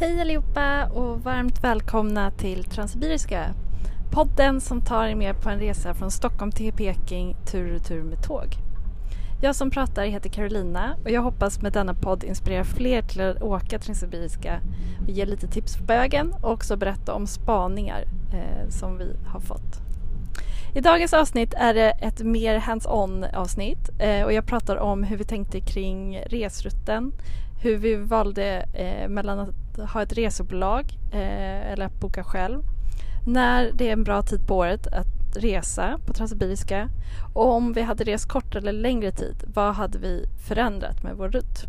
[0.00, 3.54] Hej allihopa och varmt välkomna till Transsibiriska.
[4.10, 8.02] Podden som tar er med på en resa från Stockholm till Peking tur och tur
[8.02, 8.46] med tåg.
[9.42, 13.42] Jag som pratar heter Carolina och jag hoppas med denna podd inspirera fler till att
[13.42, 14.60] åka Transsibiriska
[15.02, 19.40] och ge lite tips på vägen och också berätta om spaningar eh, som vi har
[19.40, 19.80] fått.
[20.74, 25.16] I dagens avsnitt är det ett mer hands-on avsnitt eh, och jag pratar om hur
[25.16, 27.12] vi tänkte kring resrutten,
[27.62, 32.62] hur vi valde eh, mellan att ha ett resebolag eh, eller att boka själv,
[33.26, 36.88] när det är en bra tid på året att resa på Transsibiriska
[37.34, 41.28] och om vi hade rest kortare eller längre tid, vad hade vi förändrat med vår
[41.28, 41.64] rutt?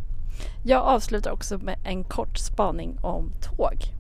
[0.64, 3.99] Jag avslutar också med en kort spaning om tåg.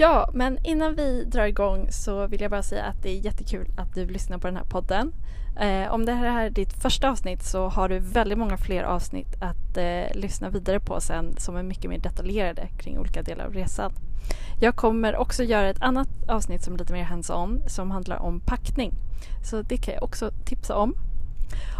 [0.00, 3.68] Ja, men innan vi drar igång så vill jag bara säga att det är jättekul
[3.76, 5.12] att du lyssnar på den här podden.
[5.60, 9.42] Eh, om det här är ditt första avsnitt så har du väldigt många fler avsnitt
[9.42, 13.52] att eh, lyssna vidare på sen som är mycket mer detaljerade kring olika delar av
[13.52, 13.92] resan.
[14.60, 18.40] Jag kommer också göra ett annat avsnitt som är lite mer hands-on som handlar om
[18.40, 18.92] packning.
[19.44, 20.94] Så det kan jag också tipsa om.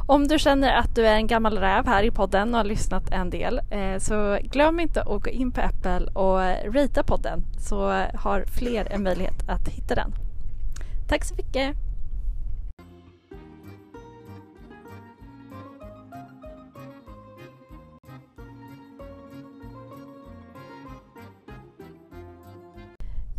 [0.06, 3.10] Om du känner att du är en gammal räv här i podden och har lyssnat
[3.10, 6.38] en del eh, så glöm inte att gå in på Apple och
[6.74, 10.12] ratea podden så har fler en möjlighet att hitta den.
[11.08, 11.76] Tack så mycket!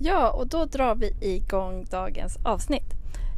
[0.03, 2.93] Ja, och då drar vi igång dagens avsnitt.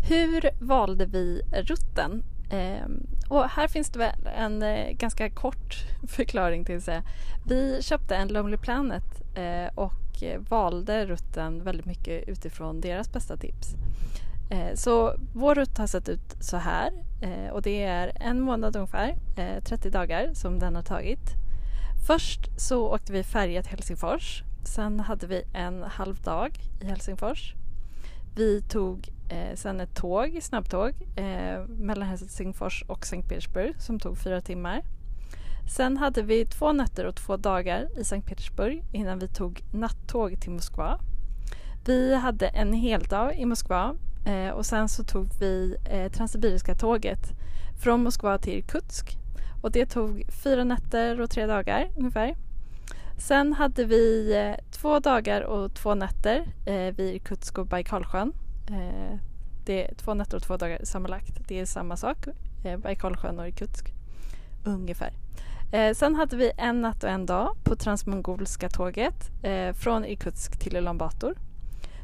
[0.10, 2.24] Hur valde vi rutten?
[2.54, 5.76] Ehm, och här finns det väl en eh, ganska kort
[6.08, 7.04] förklaring till det.
[7.46, 13.38] Vi köpte en Lonely Planet eh, och eh, valde rutten väldigt mycket utifrån deras bästa
[13.38, 13.76] tips.
[14.76, 16.92] Så vår rutt har sett ut så här
[17.52, 19.16] och det är en månad ungefär,
[19.66, 21.34] 30 dagar som den har tagit.
[22.08, 24.44] Först så åkte vi färja till Helsingfors.
[24.64, 27.54] Sen hade vi en halv dag i Helsingfors.
[28.36, 34.18] Vi tog eh, sen ett tåg, snabbtåg eh, mellan Helsingfors och Sankt Petersburg som tog
[34.18, 34.82] fyra timmar.
[35.76, 40.42] Sen hade vi två nätter och två dagar i Sankt Petersburg innan vi tog nattåg
[40.42, 41.00] till Moskva.
[41.86, 43.96] Vi hade en hel dag i Moskva
[44.26, 47.32] eh, och sen så tog vi eh, Transsibiriska tåget
[47.84, 49.18] från Moskva till Irkutsk
[49.62, 52.36] och det tog fyra nätter och tre dagar ungefär.
[53.18, 58.34] Sen hade vi eh, två dagar och två nätter eh, vid Irkutsk och Baikalsjön.
[58.68, 59.18] Eh,
[59.66, 61.48] det är två nätter och två dagar sammanlagt.
[61.48, 62.18] Det är samma sak,
[62.64, 63.94] eh, Baikalsjön och Irkutsk.
[64.64, 65.14] Ungefär.
[65.72, 70.60] Eh, sen hade vi en natt och en dag på Transmongolska tåget eh, från Irkutsk
[70.60, 71.36] till Ulan Bator.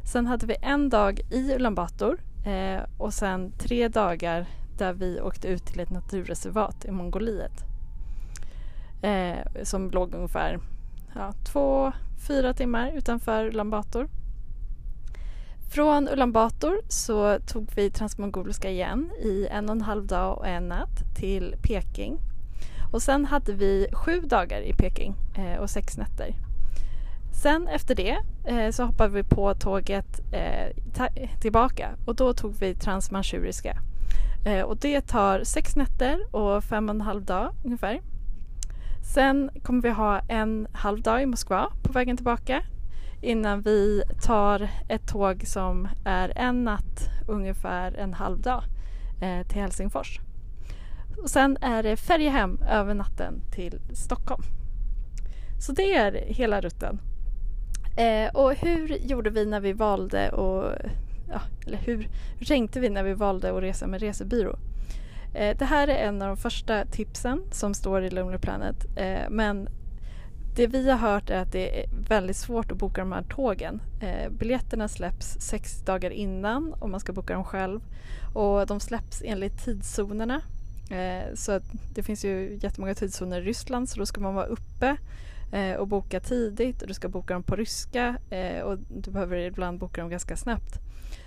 [0.03, 4.45] Sen hade vi en dag i Ulan Bator eh, och sen tre dagar
[4.77, 7.63] där vi åkte ut till ett naturreservat i Mongoliet.
[9.01, 10.59] Eh, som låg ungefär
[11.15, 11.91] ja, två,
[12.27, 14.09] fyra timmar utanför Ulan Bator.
[15.71, 20.47] Från Ulan Bator så tog vi Transmongoliska igen i en och en halv dag och
[20.47, 22.17] en natt till Peking.
[22.91, 26.35] Och sen hade vi sju dagar i Peking eh, och sex nätter.
[27.43, 30.75] Sen efter det eh, så hoppade vi på tåget eh,
[31.41, 33.77] tillbaka och då tog vi Transmanchuriska.
[34.45, 38.01] Eh, och det tar sex nätter och fem och en halv dag ungefär.
[39.13, 42.63] Sen kommer vi ha en halv dag i Moskva på vägen tillbaka
[43.21, 48.63] innan vi tar ett tåg som är en natt, ungefär en halv dag
[49.21, 50.19] eh, till Helsingfors.
[51.21, 54.43] Och sen är det färja hem över natten till Stockholm.
[55.59, 56.99] Så det är hela rutten.
[57.97, 60.71] Eh, och hur gjorde vi när vi valde och
[61.29, 64.55] ja, eller hur, hur tänkte vi när vi valde att resa med resebyrå?
[65.33, 69.29] Eh, det här är en av de första tipsen som står i Lonely Planet eh,
[69.29, 69.69] men
[70.59, 73.81] det vi har hört är att det är väldigt svårt att boka de här tågen.
[74.01, 77.81] Eh, biljetterna släpps sex dagar innan om man ska boka dem själv
[78.33, 80.41] och de släpps enligt tidszonerna.
[80.91, 81.59] Eh, så
[81.93, 84.97] det finns ju jättemånga tidszoner i Ryssland så då ska man vara uppe
[85.51, 89.37] eh, och boka tidigt och du ska boka dem på ryska eh, och du behöver
[89.37, 90.79] ibland boka dem ganska snabbt.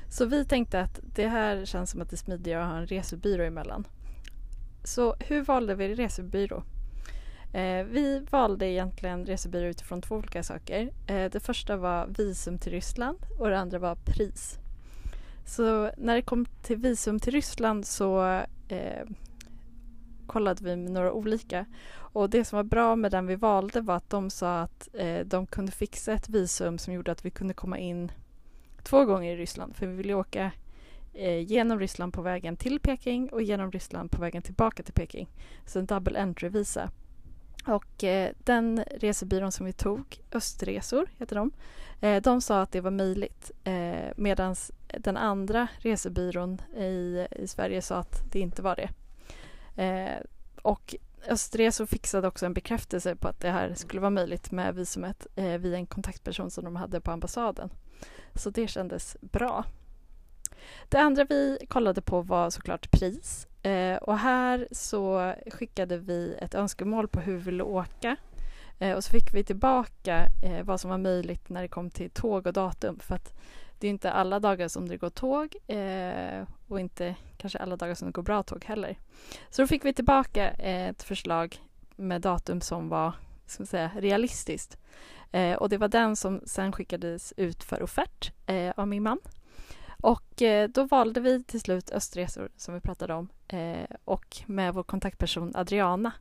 [0.09, 2.87] Så vi tänkte att det här känns som att det är smidigare att ha en
[2.87, 3.87] resebyrå emellan.
[4.85, 6.63] Så hur valde vi resebyrå?
[7.53, 10.93] Eh, vi valde egentligen resebyrå utifrån två olika saker.
[11.07, 14.59] Eh, det första var visum till Ryssland och det andra var pris.
[15.47, 18.25] Så när det kom till visum till Ryssland så
[18.69, 19.07] eh,
[20.27, 21.67] kollade vi med några olika.
[21.95, 25.21] Och det som var bra med den vi valde var att de sa att eh,
[25.21, 28.13] de kunde fixa ett visum som gjorde att vi kunde komma in
[28.83, 30.51] två gånger i Ryssland för vi ville åka
[31.15, 35.29] eh, genom Ryssland på vägen till Peking och genom Ryssland på vägen tillbaka till Peking.
[35.67, 36.91] Så en double entry-visa.
[37.67, 41.51] Och eh, den resebyrån som vi tog, Östresor heter de,
[42.01, 44.57] eh, de sa att det var möjligt eh, medan
[44.99, 48.89] den andra resebyrån i, i Sverige sa att det inte var det.
[49.83, 50.21] Eh,
[50.63, 50.95] och
[51.29, 55.59] Östresor fixade också en bekräftelse på att det här skulle vara möjligt med visumet eh,
[55.59, 57.71] via en kontaktperson som de hade på ambassaden.
[58.35, 59.65] Så det kändes bra.
[60.89, 63.47] Det andra vi kollade på var såklart pris.
[63.63, 68.17] Eh, och här så skickade vi ett önskemål på hur vi ville åka.
[68.79, 72.11] Eh, och så fick vi tillbaka eh, vad som var möjligt när det kom till
[72.11, 72.99] tåg och datum.
[72.99, 73.33] För att
[73.79, 77.95] det är inte alla dagar som det går tåg eh, och inte kanske alla dagar
[77.95, 78.99] som det går bra tåg heller.
[79.51, 81.61] Så då fick vi tillbaka ett förslag
[81.97, 83.13] med datum som var
[83.47, 84.79] ska säga, realistiskt.
[85.33, 89.19] Eh, och det var den som sen skickades ut för offert eh, av min man.
[90.01, 94.75] Och eh, då valde vi till slut Östresor som vi pratade om Eh, och med
[94.75, 96.13] vår kontaktperson Adriana.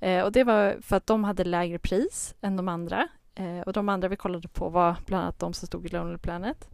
[0.00, 3.08] Eh, och det var för att de hade lägre pris än de andra.
[3.34, 6.18] Eh, och de andra vi kollade på var bland annat de som stod i Lonely
[6.18, 6.68] Planet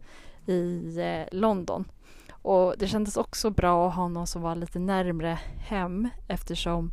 [0.45, 1.91] i eh, London.
[2.31, 6.91] Och det kändes också bra att ha någon som var lite närmre hem eftersom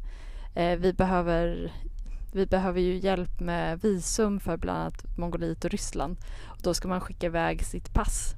[0.79, 1.73] vi behöver
[2.33, 6.17] vi behöver ju hjälp med visum för bland annat Mongoliet och Ryssland.
[6.45, 8.35] Och då ska man skicka iväg sitt pass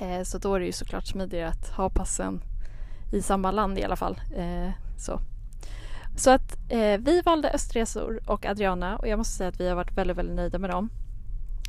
[0.00, 2.40] Eh, så då är det ju såklart smidigare att ha passen
[3.12, 4.20] i samma land i alla fall.
[4.36, 5.20] Eh, så.
[6.16, 9.76] så att eh, vi valde Östresor och Adriana och jag måste säga att vi har
[9.76, 10.90] varit väldigt, väldigt nöjda med dem.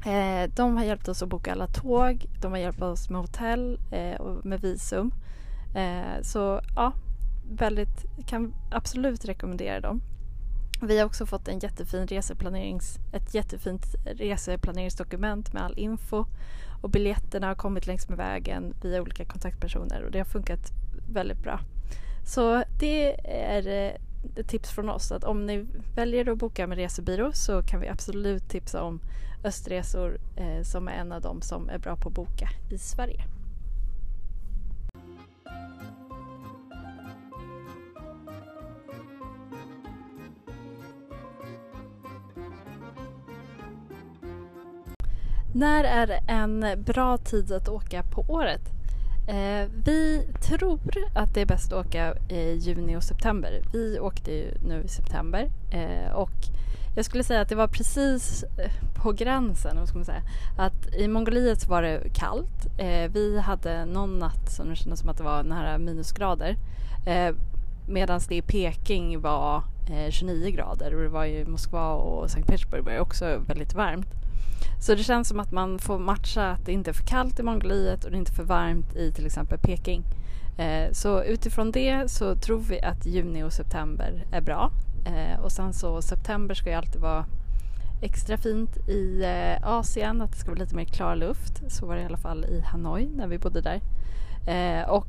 [0.05, 3.79] Eh, de har hjälpt oss att boka alla tåg, de har hjälpt oss med hotell
[3.91, 5.11] eh, och med visum.
[5.75, 6.93] Eh, så ja,
[7.51, 10.01] väldigt, kan absolut rekommendera dem.
[10.81, 16.25] Vi har också fått en jättefin reseplanerings, ett jättefint reseplaneringsdokument med all info
[16.81, 20.71] och biljetterna har kommit längs med vägen via olika kontaktpersoner och det har funkat
[21.09, 21.59] väldigt bra.
[22.25, 23.93] Så det är eh,
[24.35, 25.65] ett tips från oss att om ni
[25.95, 28.99] väljer att boka med resebyrå så kan vi absolut tipsa om
[29.43, 33.23] Östresor eh, som är en av dem som är bra på att boka i Sverige.
[45.53, 48.78] När är en bra tid att åka på året?
[49.29, 50.79] Eh, vi tror
[51.13, 53.61] att det är bäst att åka i juni och september.
[53.73, 56.31] Vi åkte ju nu i september eh, och
[56.95, 58.71] jag skulle säga att det var precis eh,
[59.03, 60.23] på gränsen, vad ska man säga,
[60.57, 62.67] att i Mongoliet var det kallt.
[62.77, 66.57] Eh, vi hade någon natt som det kändes som att det var nära minusgrader
[67.05, 67.35] eh,
[67.87, 72.47] medan det i Peking var eh, 29 grader och det var i Moskva och Sankt
[72.47, 74.07] Petersburg var det också väldigt varmt.
[74.79, 77.43] Så det känns som att man får matcha att det inte är för kallt i
[77.43, 80.03] Mongoliet och det är inte för varmt i till exempel Peking.
[80.57, 84.71] Eh, så utifrån det så tror vi att juni och september är bra.
[85.05, 87.25] Eh, och sen så september ska ju alltid vara
[88.01, 91.61] extra fint i eh, Asien, att det ska vara lite mer klar luft.
[91.67, 93.81] Så var det i alla fall i Hanoi när vi bodde där.
[94.49, 95.07] Eh, och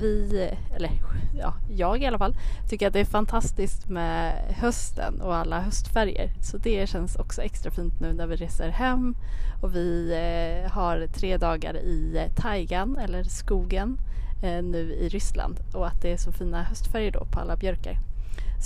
[0.00, 0.90] vi, eller
[1.38, 2.36] ja, jag i alla fall,
[2.68, 6.32] tycker att det är fantastiskt med hösten och alla höstfärger.
[6.40, 9.16] Så det känns också extra fint nu när vi reser hem
[9.62, 13.98] och vi eh, har tre dagar i taigan eller skogen
[14.42, 17.96] eh, nu i Ryssland och att det är så fina höstfärger då på alla björkar.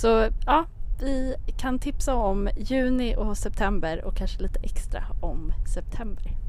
[0.01, 0.65] Så ja,
[0.99, 6.42] vi kan tipsa om juni och september och kanske lite extra om september.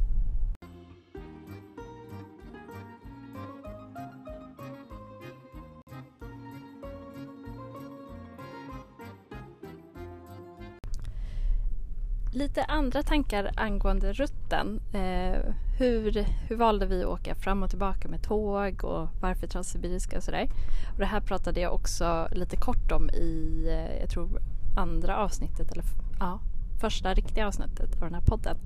[12.35, 14.81] Lite andra tankar angående rutten.
[14.93, 20.17] Eh, hur, hur valde vi att åka fram och tillbaka med tåg och varför Transsibiriska
[20.17, 20.49] och sådär.
[20.93, 24.43] Och det här pratade jag också lite kort om i, eh, jag tror
[24.77, 25.85] andra avsnittet, eller
[26.21, 26.41] ja,
[26.81, 28.57] första riktiga avsnittet av den här podden.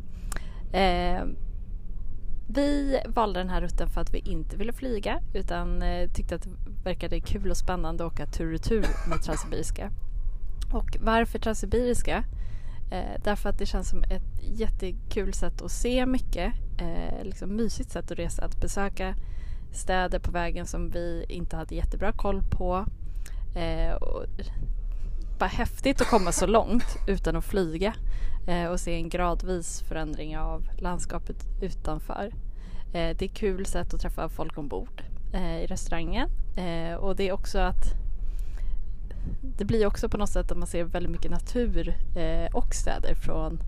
[0.73, 1.25] Eh,
[2.51, 6.43] vi valde den här rutten för att vi inte ville flyga utan eh, tyckte att
[6.43, 6.51] det
[6.85, 9.91] verkade kul och spännande att åka tur och retur med Transsibiriska.
[10.73, 12.25] Och varför Transsibiriska?
[12.91, 16.53] Eh, därför att det känns som ett jättekul sätt att se mycket.
[16.79, 18.45] Eh, liksom mysigt sätt att resa.
[18.45, 19.15] Att besöka
[19.73, 22.87] städer på vägen som vi inte hade jättebra koll på.
[23.57, 24.25] Eh, och
[25.39, 27.95] bara häftigt att komma så långt utan att flyga
[28.49, 32.33] eh, och se en gradvis förändring av landskapet utanför.
[32.93, 35.03] Eh, det är kul sätt att träffa folk ombord
[35.33, 37.95] eh, i restaurangen eh, och det är också att
[39.59, 43.15] det blir också på något sätt att man ser väldigt mycket natur eh, och städer
[43.15, 43.63] från,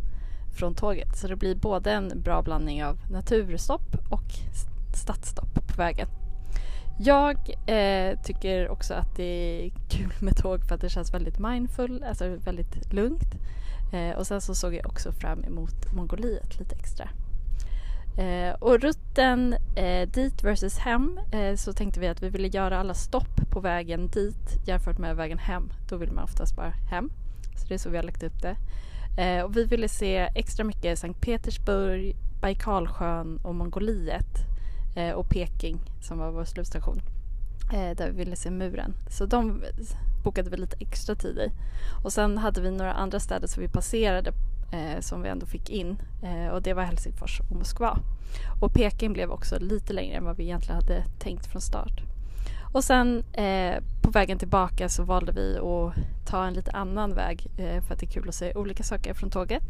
[0.56, 1.16] från tåget.
[1.16, 4.28] Så det blir både en bra blandning av naturstopp och
[4.94, 6.08] stadsstopp på vägen.
[6.98, 9.24] Jag eh, tycker också att det
[9.64, 13.34] är kul med tåg för att det känns väldigt mindful, alltså väldigt lugnt.
[13.92, 17.08] Eh, och sen så såg jag också fram emot Mongoliet lite extra.
[18.16, 22.78] Eh, och rutten eh, dit versus hem eh, så tänkte vi att vi ville göra
[22.78, 25.72] alla stopp på vägen dit jämfört med vägen hem.
[25.88, 27.10] Då vill man oftast bara hem.
[27.56, 28.56] Så det är så vi har lagt upp det.
[29.22, 34.46] Eh, och vi ville se extra mycket Sankt Petersburg, Baikalsjön och Mongoliet
[34.96, 37.02] eh, och Peking som var vår slutstation.
[37.72, 38.94] Eh, där vi ville se muren.
[39.10, 39.62] Så de
[40.24, 41.50] bokade vi lite extra tid i.
[42.04, 44.32] Och sen hade vi några andra städer som vi passerade
[44.70, 47.98] eh, som vi ändå fick in eh, och det var Helsingfors och Moskva.
[48.60, 52.02] Och Peking blev också lite längre än vad vi egentligen hade tänkt från start.
[52.72, 55.94] Och sen eh, på vägen tillbaka så valde vi att
[56.30, 59.14] ta en lite annan väg eh, för att det är kul att se olika saker
[59.14, 59.62] från tåget.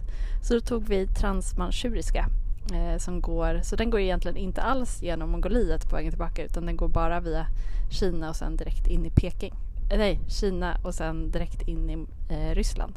[0.43, 2.27] Så då tog vi Transmanchuriska
[2.73, 6.67] eh, som går, så den går egentligen inte alls genom Mongoliet på vägen tillbaka utan
[6.67, 7.47] den går bara via
[7.91, 9.55] Kina och sen direkt in i Peking.
[9.93, 12.95] Eh, nej, Kina och sen direkt in i eh, Ryssland.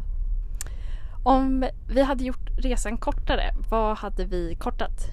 [1.24, 5.10] Om vi hade gjort resan kortare, vad hade vi kortat?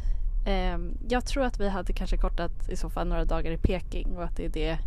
[0.47, 4.17] Eh, jag tror att vi hade kanske kortat i så fall några dagar i Peking
[4.17, 4.79] och att det är det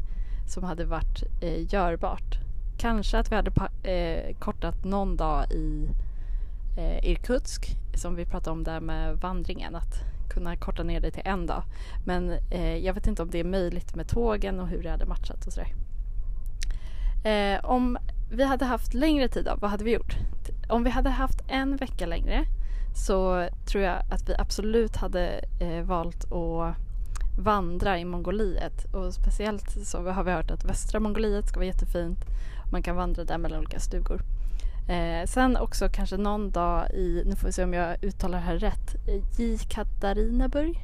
[0.48, 2.38] som hade varit eh, görbart.
[2.77, 3.51] Kanske att vi hade
[3.92, 5.89] eh, kortat någon dag i
[6.77, 9.75] eh, Irkutsk som vi pratade om där med vandringen.
[9.75, 11.63] Att kunna korta ner det till en dag.
[12.06, 15.06] Men eh, jag vet inte om det är möjligt med tågen och hur det hade
[15.06, 15.74] matchat och sådär.
[17.24, 17.98] Eh, om
[18.34, 20.16] vi hade haft längre tid då, vad hade vi gjort?
[20.70, 22.46] Om vi hade haft en vecka längre
[22.96, 26.75] så tror jag att vi absolut hade eh, valt att
[27.40, 32.20] vandra i Mongoliet och speciellt så har vi hört att västra Mongoliet ska vara jättefint.
[32.72, 34.22] Man kan vandra där mellan olika stugor.
[34.90, 38.44] Eh, sen också kanske någon dag i, nu får vi se om jag uttalar det
[38.44, 38.96] här rätt,
[39.38, 40.80] Jekaterinaburg.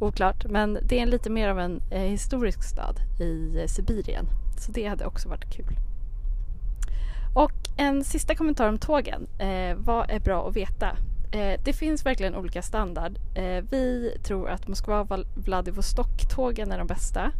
[0.00, 4.26] Oklart, men det är lite mer av en eh, historisk stad i eh, Sibirien.
[4.58, 5.76] Så det hade också varit kul.
[7.34, 9.26] Och en sista kommentar om tågen.
[9.38, 10.96] Eh, vad är bra att veta?
[11.32, 13.18] Eh, det finns verkligen olika standard.
[13.34, 17.30] Eh, vi tror att Moskva-Vladivostok-tågen är de bästa.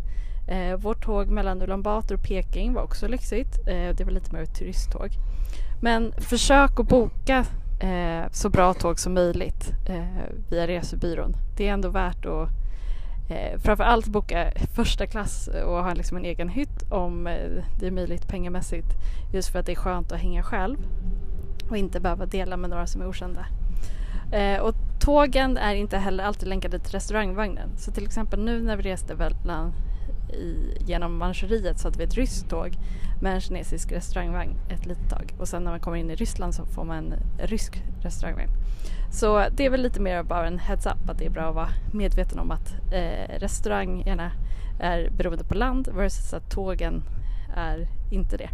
[0.49, 3.69] Eh, vårt tåg mellan Ulan Bator och Peking var också lyxigt.
[3.69, 5.09] Eh, det var lite mer ett turisttåg.
[5.81, 7.45] Men försök att boka
[7.81, 10.05] eh, så bra tåg som möjligt eh,
[10.51, 11.37] via resebyrån.
[11.57, 12.49] Det är ändå värt att
[13.33, 17.91] eh, framförallt boka första klass och ha liksom en egen hytt om eh, det är
[17.91, 18.89] möjligt pengamässigt.
[19.33, 20.77] Just för att det är skönt att hänga själv
[21.71, 23.47] och inte behöva dela med några som är okända.
[24.33, 27.69] Eh, och tågen är inte heller alltid länkade till restaurangvagnen.
[27.77, 29.73] Så till exempel nu när vi reste mellan
[30.33, 32.79] i, genom Manchuriet så hade vi ett ryskt tåg
[33.21, 36.55] med en kinesisk restaurangvagn ett litet tag och sen när man kommer in i Ryssland
[36.55, 38.51] så får man en rysk restaurangvagn.
[39.13, 41.69] Så det är väl lite mer bara en heads-up att det är bra att vara
[41.93, 44.33] medveten om att eh, restaurangerna
[44.81, 47.03] är beroende på land versus att tågen
[47.57, 48.51] är inte det.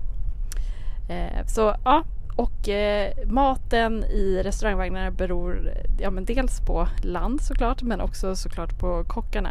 [1.14, 2.04] Eh, så ja,
[2.36, 8.78] och eh, maten i restaurangvagnarna beror ja, men dels på land såklart men också såklart
[8.78, 9.50] på kockarna.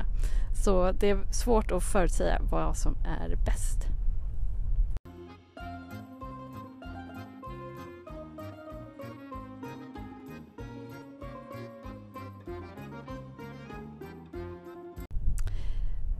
[0.64, 3.97] Så det är svårt att förutsäga vad som är bäst.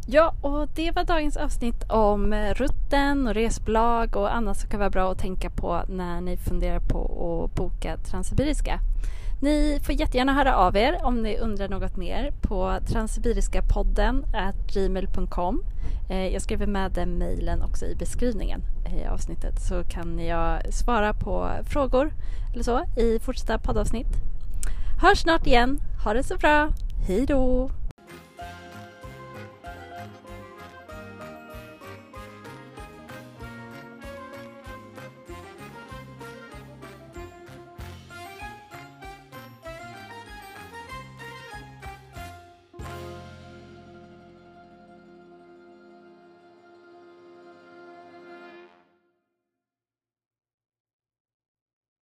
[0.10, 4.90] Ja, och det var dagens avsnitt om rutten och resbolag och annat som kan vara
[4.90, 7.00] bra att tänka på när ni funderar på
[7.44, 8.80] att boka Transsibiriska.
[9.42, 14.26] Ni får jättegärna höra av er om ni undrar något mer på transsibiriskapodden
[14.74, 15.64] gmail.com.
[16.10, 20.74] Eh, jag skriver med den mejlen också i beskrivningen eh, i avsnittet så kan jag
[20.74, 22.14] svara på frågor
[22.54, 24.08] eller så i fortsatta poddavsnitt.
[25.02, 25.80] Hörs snart igen.
[26.04, 26.70] Ha det så bra.
[27.08, 27.70] Hej då!